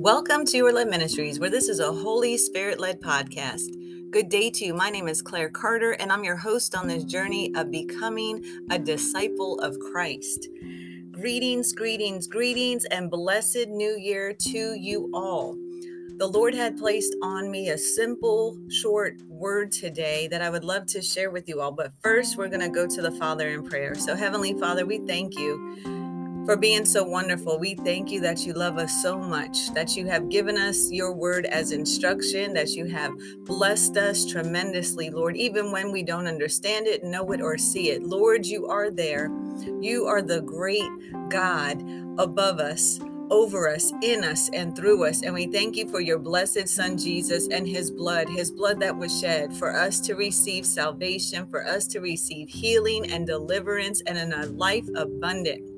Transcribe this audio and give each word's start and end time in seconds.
Welcome 0.00 0.44
to 0.46 0.56
You're 0.56 0.72
Loved 0.72 0.90
Ministries, 0.90 1.40
where 1.40 1.50
this 1.50 1.68
is 1.68 1.80
a 1.80 1.92
Holy 1.92 2.38
Spirit 2.38 2.78
led 2.78 3.00
podcast. 3.00 3.66
Good 4.12 4.28
day 4.28 4.48
to 4.48 4.66
you. 4.66 4.72
My 4.72 4.90
name 4.90 5.08
is 5.08 5.20
Claire 5.20 5.48
Carter, 5.48 5.90
and 5.90 6.12
I'm 6.12 6.22
your 6.22 6.36
host 6.36 6.76
on 6.76 6.86
this 6.86 7.02
journey 7.02 7.52
of 7.56 7.72
becoming 7.72 8.44
a 8.70 8.78
disciple 8.78 9.58
of 9.58 9.76
Christ. 9.80 10.50
Greetings, 11.10 11.72
greetings, 11.72 12.28
greetings, 12.28 12.84
and 12.84 13.10
blessed 13.10 13.66
new 13.70 13.98
year 13.98 14.32
to 14.32 14.74
you 14.74 15.10
all. 15.12 15.56
The 16.18 16.30
Lord 16.32 16.54
had 16.54 16.78
placed 16.78 17.16
on 17.20 17.50
me 17.50 17.70
a 17.70 17.76
simple, 17.76 18.56
short 18.70 19.20
word 19.26 19.72
today 19.72 20.28
that 20.28 20.42
I 20.42 20.48
would 20.48 20.64
love 20.64 20.86
to 20.86 21.02
share 21.02 21.32
with 21.32 21.48
you 21.48 21.60
all. 21.60 21.72
But 21.72 21.90
first, 22.04 22.36
we're 22.36 22.46
going 22.46 22.60
to 22.60 22.68
go 22.68 22.86
to 22.86 23.02
the 23.02 23.10
Father 23.10 23.48
in 23.48 23.64
prayer. 23.64 23.96
So, 23.96 24.14
Heavenly 24.14 24.54
Father, 24.60 24.86
we 24.86 24.98
thank 25.08 25.36
you 25.36 25.97
for 26.48 26.56
being 26.56 26.86
so 26.86 27.04
wonderful. 27.04 27.58
We 27.58 27.74
thank 27.74 28.10
you 28.10 28.20
that 28.20 28.46
you 28.46 28.54
love 28.54 28.78
us 28.78 29.02
so 29.02 29.18
much, 29.18 29.70
that 29.74 29.98
you 29.98 30.06
have 30.06 30.30
given 30.30 30.56
us 30.56 30.90
your 30.90 31.12
word 31.12 31.44
as 31.44 31.72
instruction, 31.72 32.54
that 32.54 32.70
you 32.70 32.86
have 32.86 33.12
blessed 33.44 33.98
us 33.98 34.24
tremendously, 34.24 35.10
Lord, 35.10 35.36
even 35.36 35.70
when 35.70 35.92
we 35.92 36.02
don't 36.02 36.26
understand 36.26 36.86
it, 36.86 37.04
know 37.04 37.30
it, 37.32 37.42
or 37.42 37.58
see 37.58 37.90
it. 37.90 38.02
Lord, 38.02 38.46
you 38.46 38.66
are 38.66 38.90
there. 38.90 39.30
You 39.82 40.06
are 40.06 40.22
the 40.22 40.40
great 40.40 40.88
God 41.28 41.82
above 42.18 42.60
us 42.60 42.98
over 43.30 43.68
us, 43.68 43.92
in 44.00 44.24
us, 44.24 44.48
and 44.54 44.74
through 44.74 45.04
us. 45.04 45.22
And 45.22 45.34
we 45.34 45.48
thank 45.48 45.76
you 45.76 45.86
for 45.90 46.00
your 46.00 46.18
blessed 46.18 46.66
Son, 46.66 46.96
Jesus, 46.96 47.48
and 47.48 47.68
his 47.68 47.90
blood, 47.90 48.26
his 48.26 48.50
blood 48.50 48.80
that 48.80 48.96
was 48.96 49.20
shed 49.20 49.54
for 49.54 49.76
us 49.76 50.00
to 50.00 50.14
receive 50.14 50.64
salvation, 50.64 51.46
for 51.50 51.66
us 51.66 51.86
to 51.88 52.00
receive 52.00 52.48
healing 52.48 53.10
and 53.10 53.26
deliverance, 53.26 54.00
and 54.06 54.16
in 54.16 54.32
a 54.32 54.46
life 54.46 54.88
abundant. 54.96 55.77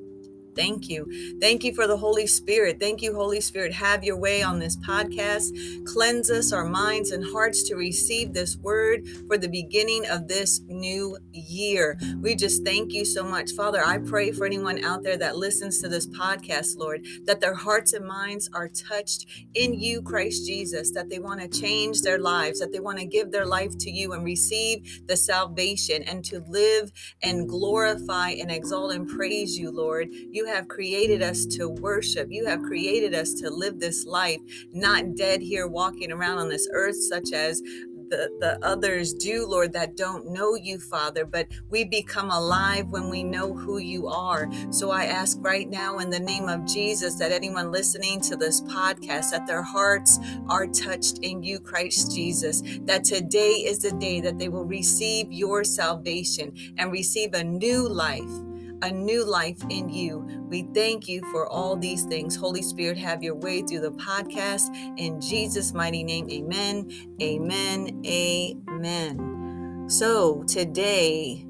Thank 0.55 0.89
you. 0.89 1.39
Thank 1.39 1.63
you 1.63 1.73
for 1.73 1.87
the 1.87 1.97
Holy 1.97 2.27
Spirit. 2.27 2.79
Thank 2.79 3.01
you, 3.01 3.13
Holy 3.13 3.41
Spirit. 3.41 3.73
Have 3.73 4.03
your 4.03 4.17
way 4.17 4.41
on 4.41 4.59
this 4.59 4.77
podcast. 4.77 5.51
Cleanse 5.85 6.29
us, 6.29 6.51
our 6.51 6.65
minds 6.65 7.11
and 7.11 7.23
hearts 7.23 7.63
to 7.63 7.75
receive 7.75 8.33
this 8.33 8.57
word 8.57 9.07
for 9.27 9.37
the 9.37 9.47
beginning 9.47 10.05
of 10.07 10.27
this 10.27 10.61
new 10.67 11.17
year. 11.31 11.97
We 12.21 12.35
just 12.35 12.63
thank 12.63 12.93
you 12.93 13.05
so 13.05 13.23
much. 13.23 13.51
Father, 13.51 13.83
I 13.83 13.97
pray 13.97 14.31
for 14.31 14.45
anyone 14.45 14.83
out 14.83 15.03
there 15.03 15.17
that 15.17 15.37
listens 15.37 15.79
to 15.81 15.89
this 15.89 16.07
podcast, 16.07 16.77
Lord, 16.77 17.05
that 17.25 17.41
their 17.41 17.55
hearts 17.55 17.93
and 17.93 18.05
minds 18.05 18.49
are 18.53 18.67
touched 18.67 19.25
in 19.53 19.73
you, 19.79 20.01
Christ 20.01 20.45
Jesus, 20.45 20.91
that 20.91 21.09
they 21.09 21.19
want 21.19 21.41
to 21.41 21.47
change 21.47 22.01
their 22.01 22.19
lives, 22.19 22.59
that 22.59 22.71
they 22.71 22.79
want 22.79 22.99
to 22.99 23.05
give 23.05 23.31
their 23.31 23.45
life 23.45 23.77
to 23.79 23.91
you 23.91 24.13
and 24.13 24.23
receive 24.23 25.01
the 25.07 25.17
salvation 25.17 26.03
and 26.03 26.23
to 26.25 26.43
live 26.47 26.91
and 27.23 27.47
glorify 27.47 28.29
and 28.29 28.51
exalt 28.51 28.93
and 28.93 29.07
praise 29.07 29.57
you, 29.57 29.71
Lord. 29.71 30.09
You 30.11 30.40
you 30.41 30.47
have 30.47 30.67
created 30.67 31.21
us 31.21 31.45
to 31.45 31.69
worship. 31.69 32.31
You 32.31 32.47
have 32.47 32.63
created 32.63 33.13
us 33.13 33.35
to 33.35 33.49
live 33.51 33.79
this 33.79 34.07
life, 34.07 34.39
not 34.73 35.15
dead 35.15 35.39
here 35.39 35.67
walking 35.67 36.11
around 36.11 36.39
on 36.39 36.49
this 36.49 36.67
earth, 36.73 36.95
such 36.95 37.31
as 37.31 37.61
the, 38.09 38.31
the 38.39 38.57
others 38.65 39.13
do, 39.13 39.45
Lord, 39.47 39.71
that 39.73 39.95
don't 39.95 40.33
know 40.33 40.55
you, 40.55 40.79
Father, 40.79 41.25
but 41.25 41.47
we 41.69 41.83
become 41.83 42.31
alive 42.31 42.87
when 42.87 43.07
we 43.07 43.23
know 43.23 43.53
who 43.53 43.77
you 43.77 44.07
are. 44.07 44.49
So 44.71 44.89
I 44.89 45.05
ask 45.05 45.37
right 45.41 45.69
now 45.69 45.99
in 45.99 46.09
the 46.09 46.19
name 46.19 46.49
of 46.49 46.65
Jesus 46.65 47.19
that 47.19 47.31
anyone 47.31 47.71
listening 47.71 48.19
to 48.21 48.35
this 48.35 48.61
podcast, 48.61 49.29
that 49.29 49.45
their 49.45 49.61
hearts 49.61 50.17
are 50.49 50.65
touched 50.65 51.19
in 51.19 51.43
you, 51.43 51.59
Christ 51.59 52.15
Jesus, 52.15 52.63
that 52.85 53.03
today 53.03 53.63
is 53.63 53.77
the 53.77 53.91
day 53.91 54.19
that 54.21 54.39
they 54.39 54.49
will 54.49 54.65
receive 54.65 55.31
your 55.31 55.63
salvation 55.63 56.51
and 56.79 56.91
receive 56.91 57.35
a 57.35 57.43
new 57.43 57.87
life 57.87 58.50
a 58.81 58.91
new 58.91 59.25
life 59.25 59.59
in 59.69 59.89
you. 59.89 60.25
We 60.49 60.63
thank 60.73 61.07
you 61.07 61.21
for 61.31 61.47
all 61.47 61.75
these 61.75 62.03
things. 62.03 62.35
Holy 62.35 62.61
Spirit, 62.61 62.97
have 62.97 63.23
your 63.23 63.35
way 63.35 63.61
through 63.61 63.81
the 63.81 63.91
podcast. 63.91 64.75
In 64.97 65.19
Jesus' 65.21 65.73
mighty 65.73 66.03
name, 66.03 66.29
amen, 66.29 66.89
amen, 67.21 68.01
amen. 68.05 69.85
So 69.87 70.43
today, 70.43 71.45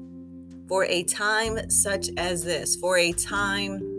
for 0.68 0.84
a 0.84 1.02
time 1.04 1.70
such 1.70 2.10
as 2.16 2.44
this, 2.44 2.76
for 2.76 2.96
a 2.98 3.12
time 3.12 3.91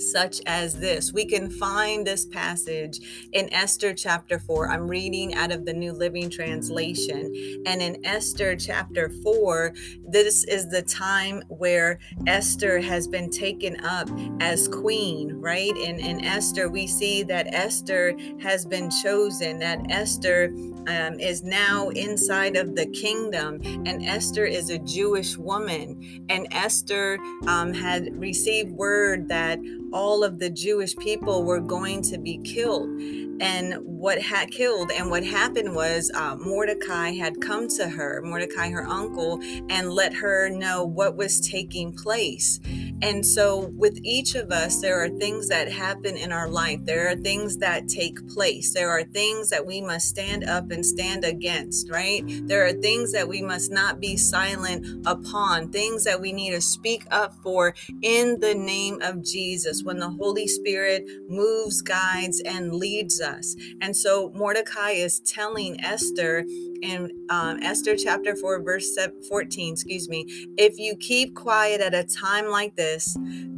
such 0.00 0.40
as 0.46 0.78
this. 0.78 1.12
We 1.12 1.24
can 1.24 1.50
find 1.50 2.06
this 2.06 2.26
passage 2.26 3.28
in 3.32 3.52
Esther 3.52 3.94
chapter 3.94 4.38
4. 4.38 4.70
I'm 4.70 4.88
reading 4.88 5.34
out 5.34 5.52
of 5.52 5.64
the 5.64 5.72
New 5.72 5.92
Living 5.92 6.30
Translation. 6.30 7.62
And 7.66 7.82
in 7.82 8.04
Esther 8.04 8.56
chapter 8.56 9.10
4, 9.22 9.74
this 10.08 10.44
is 10.44 10.68
the 10.68 10.82
time 10.82 11.42
where 11.48 11.98
Esther 12.26 12.80
has 12.80 13.06
been 13.06 13.30
taken 13.30 13.84
up 13.84 14.08
as 14.40 14.68
queen, 14.68 15.32
right? 15.34 15.76
And 15.76 16.00
in 16.00 16.24
Esther, 16.24 16.68
we 16.68 16.86
see 16.86 17.22
that 17.24 17.54
Esther 17.54 18.16
has 18.40 18.64
been 18.64 18.90
chosen, 19.02 19.58
that 19.58 19.90
Esther 19.90 20.52
um, 20.86 21.20
is 21.20 21.42
now 21.42 21.88
inside 21.90 22.56
of 22.56 22.74
the 22.74 22.86
kingdom. 22.86 23.60
And 23.86 24.04
Esther 24.04 24.44
is 24.44 24.70
a 24.70 24.78
Jewish 24.78 25.36
woman. 25.36 26.24
And 26.28 26.46
Esther 26.52 27.18
um, 27.46 27.72
had 27.72 28.18
received 28.18 28.72
word 28.72 29.28
that 29.28 29.58
all 29.92 30.24
of 30.24 30.38
the 30.38 30.50
Jewish 30.50 30.96
people 30.96 31.44
were 31.44 31.60
going 31.60 32.02
to 32.02 32.18
be 32.18 32.38
killed. 32.38 32.88
And 33.40 33.74
what 33.84 34.20
had 34.20 34.50
killed, 34.50 34.90
and 34.92 35.10
what 35.10 35.24
happened 35.24 35.74
was 35.74 36.10
uh, 36.14 36.36
Mordecai 36.36 37.12
had 37.12 37.40
come 37.40 37.68
to 37.68 37.88
her, 37.88 38.20
Mordecai, 38.22 38.68
her 38.70 38.86
uncle, 38.86 39.40
and 39.70 39.90
let 39.90 40.12
her 40.12 40.50
know 40.50 40.84
what 40.84 41.16
was 41.16 41.40
taking 41.40 41.92
place. 41.94 42.60
And 43.02 43.24
so, 43.24 43.72
with 43.76 43.98
each 44.02 44.34
of 44.34 44.50
us, 44.50 44.80
there 44.80 45.02
are 45.02 45.08
things 45.08 45.48
that 45.48 45.70
happen 45.72 46.16
in 46.16 46.32
our 46.32 46.48
life. 46.48 46.80
There 46.84 47.08
are 47.08 47.16
things 47.16 47.56
that 47.58 47.88
take 47.88 48.26
place. 48.28 48.74
There 48.74 48.90
are 48.90 49.04
things 49.04 49.48
that 49.50 49.64
we 49.64 49.80
must 49.80 50.08
stand 50.08 50.44
up 50.44 50.70
and 50.70 50.84
stand 50.84 51.24
against, 51.24 51.90
right? 51.90 52.22
There 52.26 52.64
are 52.66 52.72
things 52.72 53.12
that 53.12 53.28
we 53.28 53.40
must 53.42 53.70
not 53.70 54.00
be 54.00 54.16
silent 54.16 55.06
upon, 55.06 55.70
things 55.70 56.04
that 56.04 56.20
we 56.20 56.32
need 56.32 56.50
to 56.50 56.60
speak 56.60 57.04
up 57.10 57.34
for 57.42 57.74
in 58.02 58.38
the 58.40 58.54
name 58.54 59.00
of 59.02 59.22
Jesus 59.22 59.82
when 59.82 59.98
the 59.98 60.10
Holy 60.10 60.46
Spirit 60.46 61.04
moves, 61.28 61.80
guides, 61.82 62.42
and 62.44 62.74
leads 62.74 63.20
us. 63.20 63.56
And 63.80 63.96
so, 63.96 64.30
Mordecai 64.34 64.90
is 64.90 65.20
telling 65.20 65.80
Esther 65.80 66.44
in 66.82 67.10
um, 67.30 67.62
Esther 67.62 67.96
chapter 67.96 68.34
4, 68.34 68.62
verse 68.62 68.96
14, 69.28 69.72
excuse 69.74 70.08
me, 70.08 70.26
if 70.56 70.78
you 70.78 70.96
keep 70.96 71.34
quiet 71.34 71.80
at 71.80 71.94
a 71.94 72.04
time 72.04 72.46
like 72.48 72.76
this, 72.76 72.89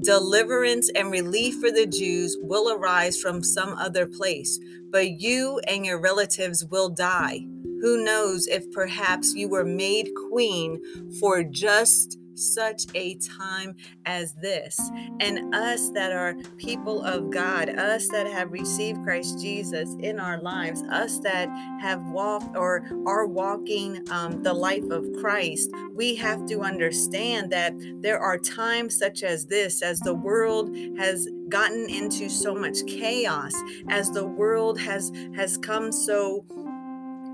deliverance 0.00 0.90
and 0.94 1.10
relief 1.10 1.60
for 1.60 1.70
the 1.70 1.86
Jews 1.86 2.36
will 2.40 2.72
arise 2.72 3.18
from 3.20 3.42
some 3.42 3.74
other 3.74 4.06
place, 4.06 4.58
but 4.90 5.20
you 5.20 5.60
and 5.68 5.86
your 5.86 6.00
relatives 6.00 6.64
will 6.64 6.88
die. 6.88 7.46
Who 7.80 8.04
knows 8.04 8.46
if 8.46 8.70
perhaps 8.72 9.34
you 9.34 9.48
were 9.48 9.64
made 9.64 10.10
queen 10.30 10.80
for 11.18 11.42
just 11.42 12.18
such 12.34 12.84
a 12.94 13.16
time 13.16 13.76
as 14.06 14.34
this. 14.34 14.78
And 15.20 15.54
us 15.54 15.90
that 15.90 16.12
are 16.12 16.34
people 16.56 17.02
of 17.02 17.30
God, 17.30 17.68
us 17.70 18.08
that 18.08 18.26
have 18.26 18.52
received 18.52 19.02
Christ 19.02 19.40
Jesus 19.40 19.94
in 20.00 20.18
our 20.18 20.40
lives, 20.40 20.82
us 20.90 21.18
that 21.20 21.48
have 21.80 22.02
walked 22.06 22.56
or 22.56 22.84
are 23.06 23.26
walking 23.26 24.06
um, 24.10 24.42
the 24.42 24.52
life 24.52 24.88
of 24.90 25.06
Christ, 25.20 25.70
we 25.94 26.14
have 26.16 26.46
to 26.46 26.60
understand 26.60 27.50
that 27.52 27.74
there 28.00 28.18
are 28.18 28.38
times 28.38 28.98
such 28.98 29.22
as 29.22 29.46
this, 29.46 29.82
as 29.82 30.00
the 30.00 30.14
world 30.14 30.74
has 30.98 31.28
gotten 31.48 31.88
into 31.88 32.28
so 32.28 32.54
much 32.54 32.78
chaos, 32.86 33.54
as 33.88 34.10
the 34.10 34.26
world 34.26 34.80
has 34.80 35.12
has 35.36 35.58
come 35.58 35.92
so 35.92 36.44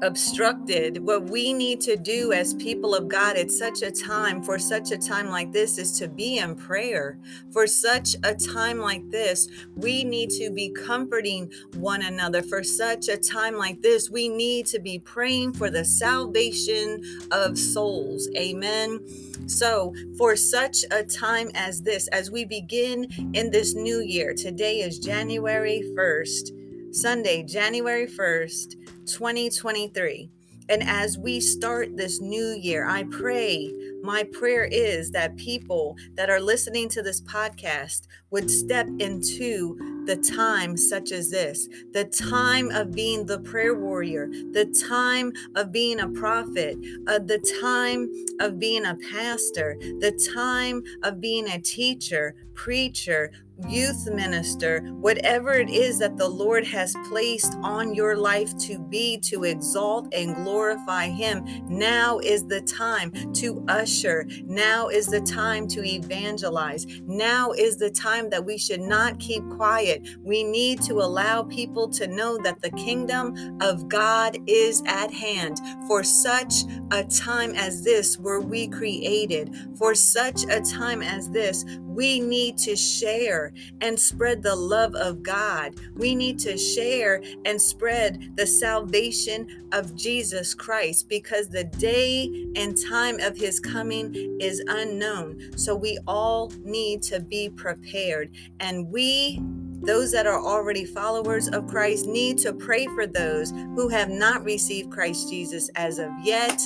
obstructed. 0.03 1.04
What 1.04 1.31
we 1.31 1.53
need 1.53 1.81
to 1.82 1.97
do 1.97 2.32
as 2.32 2.54
people 2.54 2.94
of 2.94 3.09
God 3.09 3.36
at 3.36 3.50
such 3.50 3.82
a 3.82 3.91
time, 3.91 4.42
for 4.42 4.59
such 4.59 4.90
a 4.90 4.99
time 4.99 5.28
like 5.28 5.52
this, 5.52 5.78
is 5.78 5.99
to 5.99 6.08
be 6.08 6.38
in 6.38 6.55
prayer. 6.55 7.19
For 7.52 7.67
such 7.67 8.17
a 8.23 8.34
time 8.34 8.78
like 8.78 9.08
this, 9.11 9.49
we 9.76 10.05
need 10.05 10.31
to 10.31 10.50
be 10.50 10.70
comforting 10.70 11.50
one 11.75 12.02
another. 12.02 12.43
For 12.43 12.62
such 12.62 13.08
a 13.08 13.17
time 13.17 13.56
like 13.56 13.82
this, 13.82 14.11
we 14.11 14.28
need 14.28 14.67
to 14.67 14.78
be 14.78 14.99
praying 14.99 15.55
for 15.55 15.70
the 15.70 15.84
salvation 15.84 17.02
of 17.31 17.58
souls. 17.58 18.28
Amen. 18.37 19.00
So, 19.46 19.94
for 20.17 20.37
such 20.37 20.84
a 20.90 21.02
time 21.02 21.50
as 21.55 21.81
this, 21.81 22.06
as 22.08 22.31
we 22.31 22.44
begin 22.44 23.08
in 23.32 23.50
this 23.50 23.75
new 23.75 24.00
year, 24.00 24.34
today 24.34 24.81
is 24.81 24.99
January 24.99 25.82
1st, 25.96 26.94
Sunday, 26.94 27.43
January 27.43 28.06
1st. 28.06 28.76
2023. 29.08 30.31
And 30.70 30.82
as 30.82 31.16
we 31.16 31.40
start 31.40 31.96
this 31.96 32.20
new 32.20 32.55
year, 32.60 32.87
I 32.87 33.05
pray, 33.05 33.72
my 34.02 34.22
prayer 34.25 34.64
is 34.64 35.10
that 35.12 35.37
people 35.37 35.96
that 36.14 36.28
are 36.28 36.40
listening 36.40 36.90
to 36.90 37.02
this 37.02 37.22
podcast 37.22 38.06
would 38.31 38.50
step 38.50 38.87
into 38.99 40.05
the 40.05 40.16
time 40.16 40.76
such 40.76 41.10
as 41.12 41.31
this 41.31 41.69
the 41.93 42.05
time 42.05 42.70
of 42.70 42.93
being 42.93 43.25
the 43.25 43.38
prayer 43.40 43.75
warrior, 43.75 44.28
the 44.52 44.66
time 44.88 45.32
of 45.56 45.72
being 45.72 46.00
a 46.00 46.08
prophet, 46.08 46.76
uh, 47.06 47.19
the 47.19 47.38
time 47.61 48.11
of 48.40 48.58
being 48.58 48.84
a 48.84 48.96
pastor, 49.11 49.76
the 50.00 50.12
time 50.34 50.82
of 51.02 51.20
being 51.20 51.49
a 51.49 51.58
teacher, 51.58 52.34
preacher, 52.54 53.31
youth 53.66 54.06
minister, 54.12 54.81
whatever 55.00 55.55
it 55.55 55.70
is 55.70 55.99
that 55.99 56.16
the 56.16 56.28
Lord 56.28 56.66
has 56.66 56.94
placed 57.08 57.56
on 57.62 57.94
your 57.94 58.16
life 58.16 58.56
to 58.58 58.78
be, 58.78 59.19
to 59.20 59.44
exalt 59.44 60.12
and 60.14 60.34
glorify 60.37 61.06
Him, 61.06 61.44
now 61.69 62.19
is 62.19 62.46
the 62.46 62.60
time 62.60 63.12
to 63.34 63.64
usher. 63.69 64.26
Now 64.44 64.88
is 64.88 65.06
the 65.06 65.20
time 65.20 65.66
to 65.69 65.84
evangelize. 65.84 66.87
Now 67.05 67.52
is 67.52 67.76
the 67.78 67.90
time 67.90 68.31
that 68.31 68.44
we 68.44 68.58
should 68.58 68.81
not 68.81 69.19
keep 69.19 69.49
quiet. 69.50 70.08
We 70.22 70.44
need 70.44 70.82
to 70.82 70.94
allow 70.94 71.43
people 71.43 71.88
to 71.90 72.06
know 72.06 72.38
that 72.38 72.61
the 72.61 72.70
kingdom 72.70 73.58
of 73.61 73.88
God 73.88 74.38
is 74.46 74.82
at 74.87 75.12
hand. 75.12 75.61
For 75.87 76.02
such 76.04 76.64
a 76.93 77.04
time 77.04 77.54
as 77.54 77.82
this 77.82 78.19
were 78.19 78.40
we 78.40 78.69
created. 78.69 79.54
For 79.76 79.94
such 79.94 80.44
a 80.49 80.61
time 80.61 81.02
as 81.02 81.31
this, 81.31 81.64
we 81.99 82.21
need 82.21 82.56
to 82.56 82.77
share 82.77 83.53
and 83.81 83.99
spread 83.99 84.41
the 84.41 84.55
love 84.55 84.95
of 84.95 85.21
God. 85.21 85.75
We 85.97 86.15
need 86.15 86.39
to 86.39 86.56
share 86.56 87.21
and 87.45 87.61
spread 87.61 88.37
the 88.37 88.47
salvation 88.47 89.69
of 89.73 89.97
Jesus 89.97 90.55
Christ 90.55 91.09
because 91.09 91.49
the 91.49 91.65
day 91.65 92.47
and 92.55 92.79
time 92.89 93.19
of 93.19 93.37
his 93.37 93.59
coming 93.59 94.15
is 94.41 94.62
unknown. 94.69 95.59
So 95.59 95.75
we 95.75 95.99
all 96.06 96.53
need 96.62 97.03
to 97.03 97.19
be 97.19 97.50
prepared. 97.50 98.31
And 98.61 98.89
we 98.93 99.43
those 99.81 100.12
that 100.12 100.27
are 100.27 100.41
already 100.41 100.85
followers 100.85 101.49
of 101.49 101.67
Christ 101.67 102.06
need 102.06 102.39
to 102.39 102.53
pray 102.53 102.87
for 102.87 103.09
those 103.09 103.50
who 103.50 103.89
have 103.89 104.09
not 104.09 104.45
received 104.45 104.93
Christ 104.93 105.31
Jesus 105.31 105.69
as 105.75 105.99
of 105.99 106.11
yet. 106.23 106.61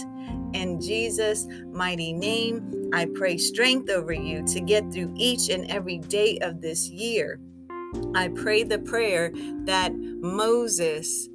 In 0.54 0.80
Jesus' 0.80 1.46
mighty 1.72 2.12
name, 2.12 2.90
I 2.92 3.06
pray 3.14 3.36
strength 3.38 3.90
over 3.90 4.12
you 4.12 4.46
to 4.48 4.60
get 4.60 4.92
through 4.92 5.12
each 5.16 5.48
and 5.48 5.70
every 5.70 5.98
day 5.98 6.38
of 6.38 6.60
this 6.60 6.88
year. 6.88 7.40
I 8.14 8.28
pray 8.28 8.62
the 8.62 8.78
prayer 8.78 9.32
that 9.64 9.92
Moses 9.94 11.28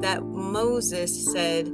that 0.00 0.22
Moses 0.24 1.32
said 1.32 1.66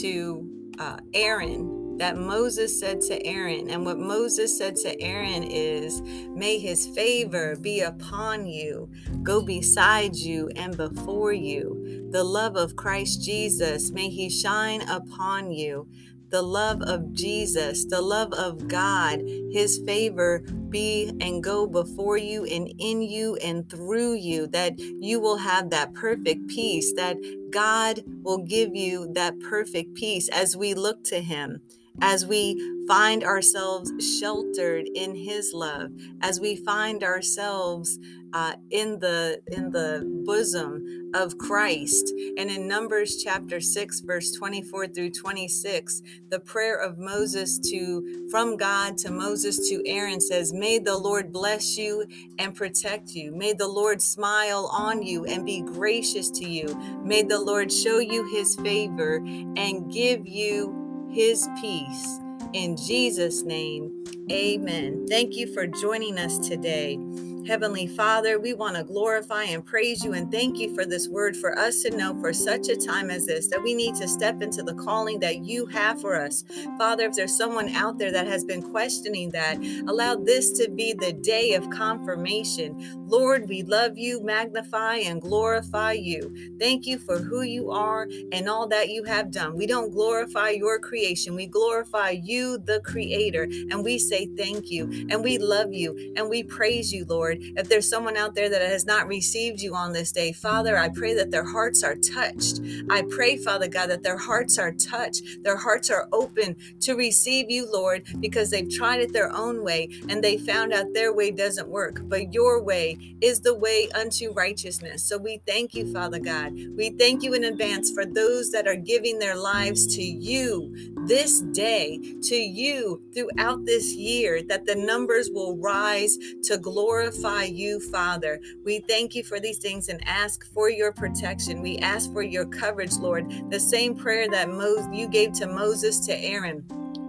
to 0.00 0.72
uh, 0.78 0.98
Aaron 1.14 1.82
that 1.98 2.16
Moses 2.16 2.80
said 2.80 3.00
to 3.02 3.24
Aaron. 3.24 3.70
And 3.70 3.84
what 3.84 3.98
Moses 3.98 4.58
said 4.58 4.76
to 4.76 5.00
Aaron 5.00 5.44
is, 5.44 6.02
May 6.02 6.58
his 6.58 6.88
favor 6.88 7.54
be 7.56 7.80
upon 7.80 8.46
you, 8.46 8.90
go 9.22 9.42
beside 9.42 10.16
you 10.16 10.50
and 10.56 10.76
before 10.76 11.32
you. 11.32 12.08
The 12.10 12.24
love 12.24 12.56
of 12.56 12.76
Christ 12.76 13.22
Jesus, 13.22 13.92
may 13.92 14.08
he 14.08 14.28
shine 14.28 14.82
upon 14.88 15.52
you 15.52 15.86
the 16.32 16.42
love 16.42 16.80
of 16.82 17.12
Jesus, 17.12 17.84
the 17.84 18.00
love 18.00 18.32
of 18.32 18.66
God, 18.66 19.22
His 19.52 19.80
favor 19.86 20.42
be 20.70 21.12
and 21.20 21.44
go 21.44 21.66
before 21.66 22.16
you 22.16 22.44
and 22.46 22.72
in 22.78 23.02
you 23.02 23.36
and 23.36 23.68
through 23.68 24.14
you, 24.14 24.46
that 24.48 24.78
you 24.78 25.20
will 25.20 25.36
have 25.36 25.70
that 25.70 25.92
perfect 25.94 26.48
peace, 26.48 26.92
that 26.94 27.18
God 27.50 28.02
will 28.22 28.38
give 28.38 28.74
you 28.74 29.12
that 29.12 29.38
perfect 29.40 29.94
peace 29.94 30.30
as 30.30 30.56
we 30.56 30.72
look 30.72 31.04
to 31.04 31.20
Him 31.20 31.60
as 32.00 32.26
we 32.26 32.58
find 32.88 33.22
ourselves 33.24 33.92
sheltered 34.18 34.86
in 34.94 35.14
his 35.14 35.52
love 35.52 35.90
as 36.20 36.40
we 36.40 36.56
find 36.56 37.02
ourselves 37.04 37.98
uh, 38.34 38.54
in 38.70 38.98
the 38.98 39.40
in 39.48 39.70
the 39.70 40.02
bosom 40.24 41.10
of 41.14 41.36
Christ. 41.36 42.12
And 42.38 42.50
in 42.50 42.66
Numbers 42.66 43.22
chapter 43.22 43.60
6 43.60 44.00
verse 44.00 44.32
24 44.32 44.88
through 44.88 45.10
26 45.10 46.02
the 46.30 46.40
prayer 46.40 46.76
of 46.76 46.98
Moses 46.98 47.58
to 47.70 48.28
from 48.30 48.56
God 48.56 48.96
to 48.98 49.10
Moses 49.10 49.68
to 49.68 49.82
Aaron 49.86 50.20
says 50.20 50.52
may 50.52 50.78
the 50.78 50.96
Lord 50.96 51.32
bless 51.32 51.76
you 51.76 52.06
and 52.38 52.54
protect 52.54 53.10
you. 53.10 53.34
May 53.34 53.52
the 53.52 53.68
Lord 53.68 54.00
smile 54.00 54.70
on 54.72 55.02
you 55.02 55.24
and 55.26 55.44
be 55.44 55.60
gracious 55.60 56.30
to 56.30 56.48
you. 56.48 56.74
May 57.04 57.22
the 57.22 57.40
Lord 57.40 57.70
show 57.70 57.98
you 57.98 58.24
his 58.32 58.56
favor 58.56 59.16
and 59.16 59.92
give 59.92 60.26
you 60.26 60.81
his 61.12 61.48
peace. 61.60 62.20
In 62.54 62.76
Jesus' 62.76 63.42
name, 63.44 64.04
amen. 64.30 65.06
Thank 65.08 65.36
you 65.36 65.52
for 65.52 65.66
joining 65.66 66.18
us 66.18 66.38
today. 66.38 66.98
Heavenly 67.46 67.88
Father, 67.88 68.38
we 68.38 68.54
want 68.54 68.76
to 68.76 68.84
glorify 68.84 69.44
and 69.44 69.66
praise 69.66 70.04
you 70.04 70.12
and 70.12 70.30
thank 70.30 70.60
you 70.60 70.74
for 70.76 70.86
this 70.86 71.08
word 71.08 71.36
for 71.36 71.58
us 71.58 71.82
to 71.82 71.90
know 71.90 72.14
for 72.20 72.32
such 72.32 72.68
a 72.68 72.76
time 72.76 73.10
as 73.10 73.26
this 73.26 73.48
that 73.48 73.62
we 73.62 73.74
need 73.74 73.96
to 73.96 74.06
step 74.08 74.42
into 74.42 74.62
the 74.62 74.74
calling 74.74 75.18
that 75.20 75.44
you 75.44 75.66
have 75.66 76.00
for 76.00 76.20
us. 76.20 76.44
Father, 76.78 77.06
if 77.06 77.14
there's 77.14 77.36
someone 77.36 77.70
out 77.70 77.98
there 77.98 78.12
that 78.12 78.28
has 78.28 78.44
been 78.44 78.62
questioning 78.62 79.30
that, 79.30 79.58
allow 79.88 80.14
this 80.14 80.52
to 80.52 80.70
be 80.70 80.92
the 80.92 81.14
day 81.14 81.54
of 81.54 81.68
confirmation. 81.70 82.76
Lord, 83.08 83.48
we 83.48 83.64
love 83.64 83.98
you, 83.98 84.22
magnify 84.22 84.96
and 84.98 85.20
glorify 85.20 85.92
you. 85.92 86.34
Thank 86.60 86.86
you 86.86 86.98
for 86.98 87.18
who 87.18 87.42
you 87.42 87.72
are 87.72 88.08
and 88.32 88.48
all 88.48 88.68
that 88.68 88.90
you 88.90 89.04
have 89.04 89.32
done. 89.32 89.56
We 89.56 89.66
don't 89.66 89.92
glorify 89.92 90.50
your 90.50 90.78
creation, 90.78 91.34
we 91.34 91.46
glorify 91.46 92.10
you, 92.10 92.58
the 92.58 92.80
creator, 92.82 93.44
and 93.44 93.84
we 93.84 93.98
say 93.98 94.28
thank 94.36 94.70
you 94.70 94.84
and 95.10 95.24
we 95.24 95.38
love 95.38 95.72
you 95.72 96.14
and 96.16 96.30
we 96.30 96.44
praise 96.44 96.92
you, 96.92 97.04
Lord. 97.06 97.31
Lord. 97.32 97.58
If 97.58 97.68
there's 97.68 97.88
someone 97.88 98.16
out 98.16 98.34
there 98.34 98.48
that 98.48 98.62
has 98.62 98.86
not 98.86 99.06
received 99.06 99.60
you 99.60 99.74
on 99.74 99.92
this 99.92 100.12
day, 100.12 100.32
Father, 100.32 100.76
I 100.76 100.88
pray 100.88 101.14
that 101.14 101.30
their 101.30 101.44
hearts 101.44 101.82
are 101.82 101.94
touched. 101.94 102.60
I 102.90 103.02
pray, 103.02 103.36
Father 103.36 103.68
God, 103.68 103.90
that 103.90 104.02
their 104.02 104.18
hearts 104.18 104.58
are 104.58 104.72
touched, 104.72 105.22
their 105.42 105.56
hearts 105.56 105.90
are 105.90 106.08
open 106.12 106.56
to 106.80 106.94
receive 106.94 107.50
you, 107.50 107.70
Lord, 107.70 108.04
because 108.20 108.50
they've 108.50 108.70
tried 108.70 109.00
it 109.00 109.12
their 109.12 109.32
own 109.34 109.62
way 109.62 109.88
and 110.08 110.22
they 110.22 110.36
found 110.36 110.72
out 110.72 110.92
their 110.92 111.12
way 111.12 111.30
doesn't 111.30 111.68
work. 111.68 112.00
But 112.02 112.32
your 112.32 112.62
way 112.62 113.16
is 113.20 113.40
the 113.40 113.54
way 113.54 113.88
unto 113.94 114.32
righteousness. 114.32 115.02
So 115.02 115.18
we 115.18 115.40
thank 115.46 115.74
you, 115.74 115.92
Father 115.92 116.18
God. 116.18 116.52
We 116.76 116.90
thank 116.90 117.22
you 117.22 117.34
in 117.34 117.44
advance 117.44 117.90
for 117.90 118.04
those 118.04 118.50
that 118.50 118.66
are 118.66 118.76
giving 118.76 119.18
their 119.18 119.36
lives 119.36 119.94
to 119.96 120.02
you 120.02 120.94
this 121.06 121.40
day, 121.40 121.98
to 122.22 122.36
you 122.36 123.02
throughout 123.14 123.64
this 123.64 123.94
year, 123.94 124.42
that 124.48 124.66
the 124.66 124.74
numbers 124.74 125.30
will 125.32 125.56
rise 125.56 126.16
to 126.44 126.58
glorify 126.58 127.21
glorify 127.22 127.44
you, 127.44 127.80
Father. 127.90 128.40
We 128.64 128.80
thank 128.80 129.14
you 129.14 129.22
for 129.22 129.38
these 129.38 129.58
things 129.58 129.88
and 129.88 130.02
ask 130.06 130.44
for 130.52 130.68
your 130.68 130.92
protection. 130.92 131.62
We 131.62 131.78
ask 131.78 132.12
for 132.12 132.22
your 132.22 132.46
coverage, 132.46 132.94
Lord. 132.94 133.50
The 133.50 133.60
same 133.60 133.94
prayer 133.96 134.28
that 134.28 134.48
you 134.92 135.08
gave 135.08 135.32
to 135.34 135.46
Moses 135.46 136.00
to 136.06 136.16
Aaron. 136.16 136.64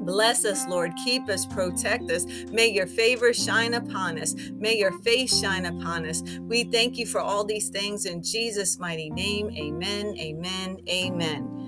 Bless 0.05 0.45
us, 0.45 0.67
Lord. 0.67 0.91
Keep 1.03 1.29
us, 1.29 1.45
protect 1.45 2.11
us. 2.11 2.25
May 2.51 2.67
your 2.67 2.87
favor 2.87 3.33
shine 3.33 3.73
upon 3.73 4.19
us. 4.19 4.35
May 4.53 4.77
your 4.77 4.91
face 4.99 5.39
shine 5.39 5.65
upon 5.65 6.05
us. 6.05 6.21
We 6.41 6.65
thank 6.65 6.97
you 6.97 7.05
for 7.05 7.21
all 7.21 7.45
these 7.45 7.69
things 7.69 8.05
in 8.05 8.21
Jesus' 8.21 8.77
mighty 8.79 9.09
name. 9.09 9.49
Amen. 9.51 10.15
Amen. 10.19 10.77
Amen. 10.89 11.63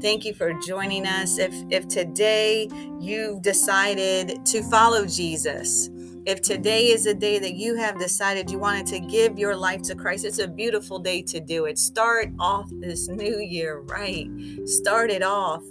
Thank 0.00 0.24
you 0.24 0.32
for 0.34 0.54
joining 0.66 1.06
us. 1.06 1.38
If 1.38 1.52
if 1.70 1.88
today 1.88 2.68
you've 2.98 3.42
decided 3.42 4.46
to 4.46 4.62
follow 4.70 5.04
Jesus, 5.04 5.90
if 6.26 6.42
today 6.42 6.88
is 6.88 7.06
a 7.06 7.14
day 7.14 7.38
that 7.38 7.54
you 7.54 7.76
have 7.76 7.98
decided 7.98 8.50
you 8.50 8.58
wanted 8.58 8.86
to 8.86 9.00
give 9.00 9.38
your 9.38 9.56
life 9.56 9.82
to 9.82 9.94
Christ, 9.94 10.24
it's 10.24 10.38
a 10.38 10.48
beautiful 10.48 10.98
day 10.98 11.22
to 11.22 11.40
do 11.40 11.64
it. 11.64 11.78
Start 11.78 12.30
off 12.38 12.68
this 12.70 13.08
new 13.08 13.38
year 13.38 13.80
right. 13.80 14.28
Start 14.66 15.10
it 15.10 15.22
off. 15.22 15.62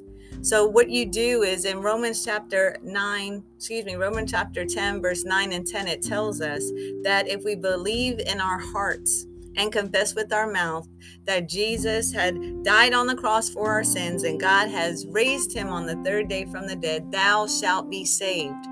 So, 0.42 0.66
what 0.66 0.90
you 0.90 1.06
do 1.06 1.44
is 1.44 1.66
in 1.66 1.82
Romans 1.82 2.24
chapter 2.24 2.78
9, 2.82 3.44
excuse 3.58 3.84
me, 3.84 3.96
Romans 3.96 4.32
chapter 4.32 4.64
10, 4.66 5.02
verse 5.02 5.26
9 5.26 5.52
and 5.52 5.68
10, 5.68 5.88
it 5.88 6.02
tells 6.02 6.40
us 6.40 6.64
that 7.04 7.28
if 7.28 7.44
we 7.44 7.56
believe 7.56 8.20
in 8.20 8.40
our 8.40 8.58
hearts 8.58 9.28
and 9.58 9.72
confess 9.72 10.16
with 10.16 10.32
our 10.32 10.50
mouth 10.50 10.88
that 11.26 11.50
Jesus 11.50 12.14
had 12.14 12.64
died 12.64 12.94
on 12.94 13.08
the 13.08 13.16
cross 13.16 13.50
for 13.50 13.70
our 13.70 13.84
sins 13.84 14.24
and 14.24 14.40
God 14.40 14.70
has 14.70 15.06
raised 15.08 15.54
him 15.54 15.68
on 15.68 15.86
the 15.86 16.02
third 16.04 16.30
day 16.30 16.46
from 16.46 16.68
the 16.68 16.76
dead, 16.76 17.12
thou 17.12 17.46
shalt 17.46 17.90
be 17.90 18.06
saved. 18.06 18.69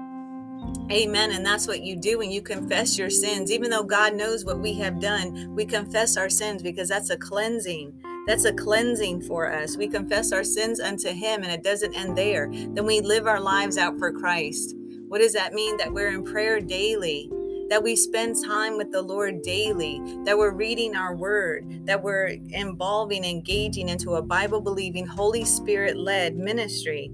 Amen. 0.89 1.31
And 1.31 1.45
that's 1.45 1.67
what 1.67 1.81
you 1.81 1.97
do 1.97 2.19
when 2.19 2.31
you 2.31 2.41
confess 2.41 2.97
your 2.97 3.09
sins. 3.09 3.51
Even 3.51 3.69
though 3.69 3.83
God 3.83 4.15
knows 4.15 4.45
what 4.45 4.59
we 4.59 4.73
have 4.75 5.01
done, 5.01 5.53
we 5.53 5.65
confess 5.65 6.15
our 6.15 6.29
sins 6.29 6.63
because 6.63 6.87
that's 6.87 7.09
a 7.09 7.17
cleansing. 7.17 8.01
That's 8.25 8.45
a 8.45 8.53
cleansing 8.53 9.21
for 9.23 9.51
us. 9.51 9.75
We 9.75 9.89
confess 9.89 10.31
our 10.31 10.45
sins 10.45 10.79
unto 10.79 11.09
Him, 11.09 11.43
and 11.43 11.51
it 11.51 11.63
doesn't 11.63 11.93
end 11.93 12.17
there. 12.17 12.49
Then 12.49 12.85
we 12.85 13.01
live 13.01 13.27
our 13.27 13.41
lives 13.41 13.77
out 13.77 13.99
for 13.99 14.13
Christ. 14.13 14.75
What 15.09 15.19
does 15.19 15.33
that 15.33 15.53
mean? 15.53 15.75
That 15.75 15.93
we're 15.93 16.09
in 16.09 16.23
prayer 16.23 16.61
daily, 16.61 17.29
that 17.69 17.83
we 17.83 17.95
spend 17.97 18.35
time 18.45 18.77
with 18.77 18.91
the 18.91 19.01
Lord 19.01 19.41
daily, 19.41 20.01
that 20.23 20.37
we're 20.37 20.51
reading 20.51 20.95
our 20.95 21.15
word, 21.15 21.85
that 21.85 22.01
we're 22.01 22.37
involving, 22.49 23.25
engaging 23.25 23.89
into 23.89 24.15
a 24.15 24.21
Bible 24.21 24.61
believing, 24.61 25.05
Holy 25.05 25.43
Spirit 25.43 25.97
led 25.97 26.37
ministry 26.37 27.11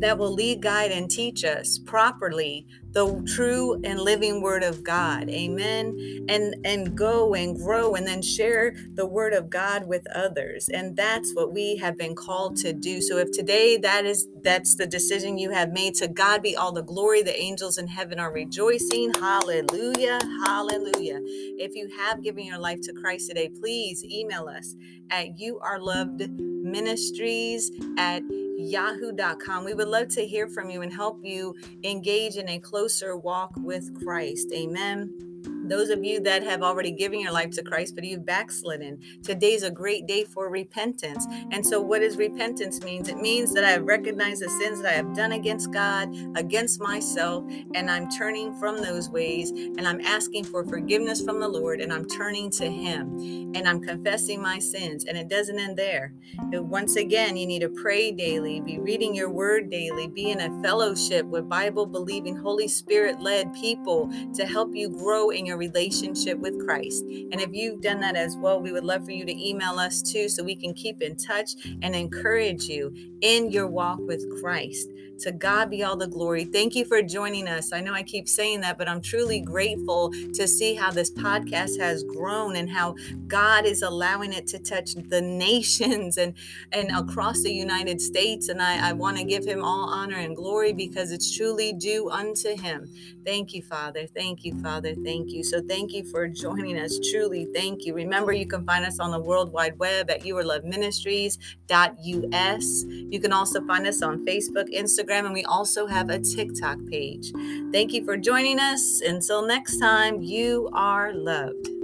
that 0.00 0.18
will 0.18 0.32
lead, 0.32 0.62
guide, 0.62 0.90
and 0.90 1.10
teach 1.10 1.44
us 1.44 1.78
properly 1.78 2.66
the 2.92 3.22
true 3.36 3.80
and 3.84 4.00
living 4.00 4.42
word 4.42 4.62
of 4.62 4.82
God. 4.82 5.28
Amen. 5.30 6.26
And 6.28 6.54
and 6.64 6.96
go 6.96 7.34
and 7.34 7.56
grow 7.56 7.94
and 7.94 8.06
then 8.06 8.22
share 8.22 8.74
the 8.94 9.06
word 9.06 9.32
of 9.32 9.48
God 9.48 9.86
with 9.86 10.06
others. 10.14 10.68
And 10.68 10.96
that's 10.96 11.32
what 11.34 11.52
we 11.52 11.76
have 11.76 11.96
been 11.96 12.14
called 12.14 12.56
to 12.58 12.72
do. 12.72 13.00
So 13.00 13.18
if 13.18 13.30
today 13.30 13.76
that 13.78 14.04
is 14.04 14.26
that's 14.42 14.74
the 14.76 14.86
decision 14.86 15.38
you 15.38 15.50
have 15.50 15.72
made 15.72 15.94
to 15.96 16.08
God 16.08 16.42
be 16.42 16.56
all 16.56 16.72
the 16.72 16.82
glory. 16.82 17.22
The 17.22 17.40
angels 17.40 17.78
in 17.78 17.86
heaven 17.86 18.18
are 18.18 18.32
rejoicing. 18.32 19.12
Hallelujah. 19.14 20.18
Hallelujah. 20.44 21.20
If 21.22 21.74
you 21.74 21.88
have 21.96 22.22
given 22.22 22.44
your 22.44 22.58
life 22.58 22.80
to 22.82 22.92
Christ 22.92 23.28
today, 23.28 23.48
please 23.48 24.04
email 24.04 24.48
us 24.48 24.74
at 25.10 25.38
you 25.38 25.58
are 25.60 25.78
loved 25.80 26.22
ministries 26.70 27.70
at 27.98 28.22
yahoo.com. 28.56 29.64
We 29.64 29.74
would 29.74 29.88
love 29.88 30.08
to 30.08 30.26
hear 30.26 30.48
from 30.48 30.70
you 30.70 30.82
and 30.82 30.92
help 30.92 31.24
you 31.24 31.54
engage 31.82 32.36
in 32.36 32.48
a 32.48 32.58
closer 32.58 33.16
walk 33.16 33.52
with 33.56 34.04
Christ. 34.04 34.52
Amen. 34.52 35.29
Those 35.70 35.90
of 35.90 36.04
you 36.04 36.18
that 36.20 36.42
have 36.42 36.62
already 36.62 36.90
given 36.90 37.20
your 37.20 37.30
life 37.30 37.50
to 37.52 37.62
Christ, 37.62 37.94
but 37.94 38.02
you've 38.02 38.26
backslidden, 38.26 39.00
today's 39.22 39.62
a 39.62 39.70
great 39.70 40.06
day 40.06 40.24
for 40.24 40.50
repentance. 40.50 41.24
And 41.52 41.64
so, 41.64 41.80
what 41.80 42.00
does 42.00 42.16
repentance 42.16 42.82
means? 42.82 43.08
It 43.08 43.18
means 43.18 43.54
that 43.54 43.64
I 43.64 43.70
have 43.70 43.84
recognized 43.84 44.42
the 44.42 44.50
sins 44.50 44.82
that 44.82 44.92
I 44.92 44.96
have 44.96 45.14
done 45.14 45.30
against 45.30 45.72
God, 45.72 46.12
against 46.36 46.80
myself, 46.80 47.44
and 47.74 47.88
I'm 47.88 48.10
turning 48.10 48.52
from 48.58 48.78
those 48.82 49.08
ways, 49.08 49.50
and 49.50 49.86
I'm 49.86 50.00
asking 50.00 50.44
for 50.44 50.64
forgiveness 50.64 51.22
from 51.22 51.38
the 51.38 51.48
Lord, 51.48 51.80
and 51.80 51.92
I'm 51.92 52.06
turning 52.06 52.50
to 52.52 52.68
Him, 52.68 53.52
and 53.54 53.68
I'm 53.68 53.80
confessing 53.80 54.42
my 54.42 54.58
sins. 54.58 55.04
And 55.04 55.16
it 55.16 55.28
doesn't 55.28 55.58
end 55.58 55.76
there. 55.76 56.12
Once 56.52 56.96
again, 56.96 57.36
you 57.36 57.46
need 57.46 57.60
to 57.60 57.68
pray 57.68 58.10
daily, 58.10 58.60
be 58.60 58.78
reading 58.78 59.14
your 59.14 59.30
word 59.30 59.70
daily, 59.70 60.08
be 60.08 60.30
in 60.30 60.40
a 60.40 60.62
fellowship 60.62 61.26
with 61.26 61.48
Bible 61.48 61.86
believing, 61.86 62.34
Holy 62.36 62.66
Spirit 62.66 63.20
led 63.20 63.54
people 63.54 64.10
to 64.34 64.46
help 64.46 64.74
you 64.74 64.88
grow 64.88 65.30
in 65.30 65.46
your 65.46 65.59
relationship 65.60 66.38
with 66.38 66.64
Christ. 66.66 67.04
And 67.04 67.40
if 67.40 67.50
you've 67.52 67.82
done 67.82 68.00
that 68.00 68.16
as 68.16 68.36
well, 68.36 68.60
we 68.60 68.72
would 68.72 68.84
love 68.84 69.04
for 69.04 69.12
you 69.12 69.24
to 69.24 69.48
email 69.48 69.78
us 69.78 70.02
too 70.02 70.28
so 70.28 70.42
we 70.42 70.56
can 70.56 70.74
keep 70.74 71.02
in 71.02 71.16
touch 71.16 71.52
and 71.82 71.94
encourage 71.94 72.64
you 72.64 72.92
in 73.20 73.50
your 73.50 73.68
walk 73.68 73.98
with 74.00 74.24
Christ. 74.40 74.88
To 75.20 75.32
God 75.32 75.68
be 75.68 75.84
all 75.84 75.96
the 75.96 76.06
glory. 76.06 76.44
Thank 76.46 76.74
you 76.74 76.86
for 76.86 77.02
joining 77.02 77.46
us. 77.46 77.74
I 77.74 77.80
know 77.80 77.92
I 77.92 78.02
keep 78.02 78.26
saying 78.26 78.62
that, 78.62 78.78
but 78.78 78.88
I'm 78.88 79.02
truly 79.02 79.40
grateful 79.40 80.10
to 80.32 80.48
see 80.48 80.74
how 80.74 80.90
this 80.90 81.10
podcast 81.10 81.78
has 81.78 82.02
grown 82.04 82.56
and 82.56 82.70
how 82.70 82.94
God 83.26 83.66
is 83.66 83.82
allowing 83.82 84.32
it 84.32 84.46
to 84.48 84.58
touch 84.58 84.94
the 84.94 85.20
nations 85.46 86.16
and, 86.16 86.32
and 86.72 86.90
across 86.96 87.42
the 87.42 87.52
United 87.52 88.00
States. 88.00 88.48
And 88.48 88.62
I, 88.62 88.90
I 88.90 88.92
want 88.94 89.18
to 89.18 89.24
give 89.24 89.44
him 89.44 89.62
all 89.62 89.90
honor 89.90 90.16
and 90.16 90.34
glory 90.34 90.72
because 90.72 91.12
it's 91.12 91.36
truly 91.36 91.74
due 91.74 92.08
unto 92.08 92.56
him. 92.56 92.88
Thank 93.22 93.52
you, 93.52 93.62
Father. 93.62 94.06
Thank 94.06 94.44
you, 94.44 94.58
Father. 94.62 94.94
Thank 94.94 95.32
you. 95.32 95.44
So 95.50 95.60
thank 95.60 95.92
you 95.92 96.04
for 96.04 96.28
joining 96.28 96.78
us. 96.78 96.96
Truly, 97.10 97.48
thank 97.52 97.84
you. 97.84 97.92
Remember, 97.92 98.32
you 98.32 98.46
can 98.46 98.64
find 98.64 98.84
us 98.84 99.00
on 99.00 99.10
the 99.10 99.18
World 99.18 99.52
Wide 99.52 99.76
Web 99.80 100.08
at 100.08 100.22
yourloveministries.us. 100.22 102.84
You 102.86 103.20
can 103.20 103.32
also 103.32 103.66
find 103.66 103.86
us 103.86 104.00
on 104.00 104.24
Facebook, 104.24 104.72
Instagram, 104.72 105.24
and 105.24 105.34
we 105.34 105.44
also 105.44 105.88
have 105.88 106.08
a 106.08 106.20
TikTok 106.20 106.78
page. 106.88 107.32
Thank 107.72 107.92
you 107.92 108.04
for 108.04 108.16
joining 108.16 108.60
us. 108.60 109.00
Until 109.00 109.44
next 109.44 109.78
time, 109.78 110.22
you 110.22 110.70
are 110.72 111.12
loved. 111.12 111.79